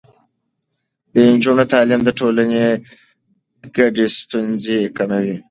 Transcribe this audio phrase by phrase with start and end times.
[1.13, 2.63] د نجونو تعليم د ټولنې
[3.75, 5.37] ګډې ستونزې کموي.